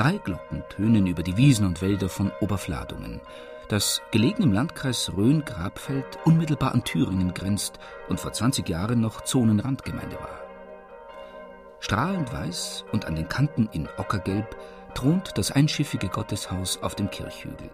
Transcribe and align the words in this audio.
Drei 0.00 0.16
Glocken 0.16 0.64
tönen 0.70 1.06
über 1.06 1.22
die 1.22 1.36
Wiesen 1.36 1.66
und 1.66 1.82
Wälder 1.82 2.08
von 2.08 2.32
Oberfladungen, 2.40 3.20
das 3.68 4.00
gelegen 4.10 4.44
im 4.44 4.50
Landkreis 4.54 5.12
Rhön-Grabfeld 5.14 6.18
unmittelbar 6.24 6.72
an 6.72 6.84
Thüringen 6.84 7.34
grenzt 7.34 7.78
und 8.08 8.18
vor 8.18 8.32
20 8.32 8.66
Jahren 8.66 9.02
noch 9.02 9.20
Zonenrandgemeinde 9.20 10.16
war. 10.16 10.40
Strahlend 11.80 12.32
weiß 12.32 12.86
und 12.92 13.04
an 13.04 13.14
den 13.14 13.28
Kanten 13.28 13.68
in 13.72 13.90
Ockergelb 13.98 14.56
thront 14.94 15.36
das 15.36 15.50
einschiffige 15.50 16.08
Gotteshaus 16.08 16.82
auf 16.82 16.94
dem 16.94 17.10
Kirchhügel. 17.10 17.68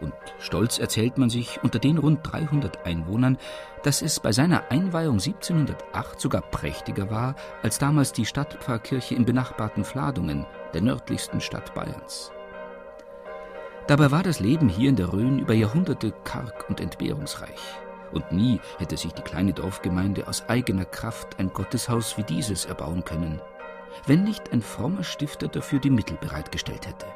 Und 0.00 0.14
stolz 0.38 0.78
erzählt 0.78 1.18
man 1.18 1.28
sich 1.28 1.62
unter 1.62 1.78
den 1.78 1.98
rund 1.98 2.20
300 2.22 2.86
Einwohnern, 2.86 3.36
dass 3.82 4.00
es 4.00 4.18
bei 4.18 4.32
seiner 4.32 4.70
Einweihung 4.70 5.18
1708 5.18 6.18
sogar 6.18 6.40
prächtiger 6.40 7.10
war 7.10 7.34
als 7.62 7.78
damals 7.78 8.14
die 8.14 8.24
Stadtpfarrkirche 8.24 9.14
im 9.14 9.26
benachbarten 9.26 9.84
Fladungen, 9.84 10.46
der 10.74 10.82
nördlichsten 10.82 11.40
Stadt 11.40 11.74
Bayerns. 11.74 12.32
Dabei 13.86 14.10
war 14.10 14.22
das 14.22 14.40
Leben 14.40 14.68
hier 14.68 14.88
in 14.88 14.96
der 14.96 15.12
Rhön 15.12 15.38
über 15.38 15.54
Jahrhunderte 15.54 16.12
karg 16.24 16.68
und 16.68 16.80
entbehrungsreich. 16.80 17.60
Und 18.12 18.30
nie 18.32 18.60
hätte 18.78 18.96
sich 18.96 19.12
die 19.12 19.22
kleine 19.22 19.52
Dorfgemeinde 19.52 20.28
aus 20.28 20.48
eigener 20.48 20.84
Kraft 20.84 21.38
ein 21.38 21.52
Gotteshaus 21.52 22.16
wie 22.16 22.22
dieses 22.22 22.64
erbauen 22.64 23.04
können, 23.04 23.40
wenn 24.06 24.24
nicht 24.24 24.52
ein 24.52 24.62
frommer 24.62 25.04
Stifter 25.04 25.48
dafür 25.48 25.78
die 25.78 25.90
Mittel 25.90 26.16
bereitgestellt 26.20 26.86
hätte. 26.86 27.06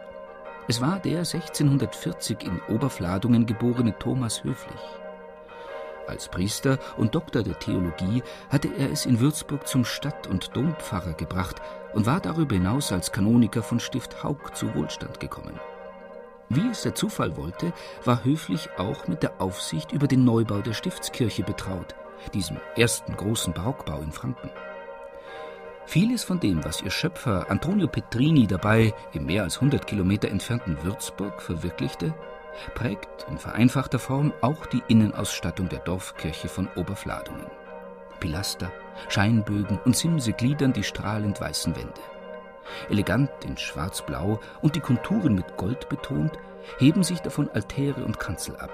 Es 0.67 0.81
war 0.81 0.99
der 0.99 1.19
1640 1.19 2.43
in 2.43 2.61
Oberfladungen 2.75 3.47
geborene 3.47 3.99
Thomas 3.99 4.43
Höflich. 4.43 4.81
Als 6.07 6.29
Priester 6.29 6.79
und 6.97 7.15
Doktor 7.15 7.43
der 7.43 7.59
Theologie 7.59 8.23
hatte 8.51 8.69
er 8.77 8.91
es 8.91 9.07
in 9.07 9.21
Würzburg 9.21 9.67
zum 9.67 9.85
Stadt- 9.85 10.27
und 10.27 10.55
Dompfarrer 10.55 11.15
gebracht 11.15 11.63
und 11.95 12.07
war 12.07 12.21
darüber 12.21 12.55
hinaus 12.55 12.93
als 12.93 13.13
Kanoniker 13.13 13.63
von 13.63 13.81
Stift 13.81 14.23
Haug 14.23 14.55
zu 14.55 14.75
Wohlstand 14.75 15.21
gekommen. 15.21 15.59
Wie 16.51 16.69
es 16.69 16.83
der 16.83 16.95
Zufall 16.95 17.37
wollte, 17.37 17.73
war 18.05 18.23
Höflich 18.25 18.69
auch 18.77 19.09
mit 19.09 19.23
der 19.23 19.41
Aufsicht 19.41 19.93
über 19.93 20.07
den 20.07 20.25
Neubau 20.25 20.61
der 20.61 20.75
Stiftskirche 20.75 21.43
betraut, 21.43 21.95
diesem 22.35 22.59
ersten 22.77 23.17
großen 23.17 23.55
Barockbau 23.55 24.01
in 24.03 24.13
Franken. 24.13 24.51
Vieles 25.87 26.25
von 26.25 26.41
dem, 26.41 26.65
was 26.65 26.83
ihr 26.83 26.91
Schöpfer 26.91 27.51
Antonio 27.51 27.87
Petrini 27.87 28.47
dabei 28.47 28.95
im 29.13 29.27
mehr 29.27 29.43
als 29.43 29.57
100 29.57 29.87
Kilometer 29.87 30.29
entfernten 30.29 30.83
Würzburg 30.83 31.43
verwirklichte, 31.43 32.15
prägt 32.75 33.27
in 33.29 33.39
vereinfachter 33.39 33.99
Form 33.99 34.33
auch 34.41 34.67
die 34.67 34.83
Innenausstattung 34.89 35.69
der 35.69 35.81
Dorfkirche 35.81 36.49
von 36.49 36.69
Oberfladungen. 36.77 37.47
Pilaster, 38.21 38.71
Scheinbögen 39.09 39.79
und 39.85 39.97
Simse 39.97 40.33
gliedern 40.33 40.73
die 40.73 40.85
strahlend 40.85 41.41
weißen 41.41 41.77
Wände. 41.77 42.01
Elegant 42.89 43.31
in 43.45 43.57
schwarz-blau 43.57 44.41
und 44.63 44.77
die 44.77 44.81
Konturen 44.81 45.35
mit 45.35 45.57
Gold 45.57 45.89
betont, 45.89 46.33
heben 46.79 47.03
sich 47.03 47.21
davon 47.21 47.51
Altäre 47.51 48.05
und 48.05 48.19
Kanzel 48.19 48.57
ab. 48.57 48.71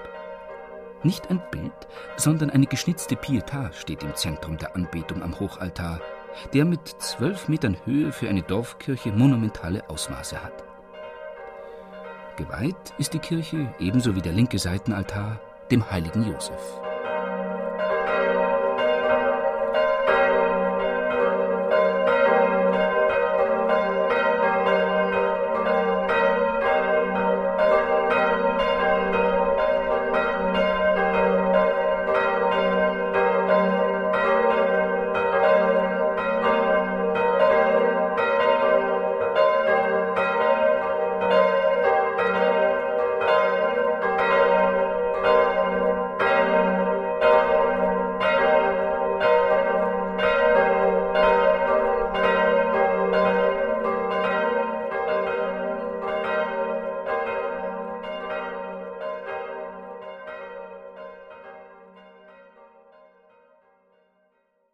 Nicht 1.03 1.29
ein 1.29 1.41
Bild, 1.51 1.71
sondern 2.15 2.51
eine 2.51 2.67
geschnitzte 2.67 3.15
Pietà 3.15 3.73
steht 3.73 4.03
im 4.03 4.15
Zentrum 4.15 4.57
der 4.57 4.75
Anbetung 4.75 5.23
am 5.23 5.39
Hochaltar, 5.39 5.99
der 6.53 6.63
mit 6.63 6.87
zwölf 6.87 7.47
Metern 7.49 7.75
Höhe 7.85 8.11
für 8.11 8.29
eine 8.29 8.43
Dorfkirche 8.43 9.11
monumentale 9.11 9.89
Ausmaße 9.89 10.41
hat. 10.41 10.70
Geweiht 12.37 12.93
ist 12.97 13.13
die 13.13 13.19
Kirche, 13.19 13.73
ebenso 13.79 14.15
wie 14.15 14.21
der 14.21 14.31
linke 14.31 14.57
Seitenaltar, 14.57 15.39
dem 15.69 15.89
heiligen 15.91 16.23
Josef. 16.23 16.79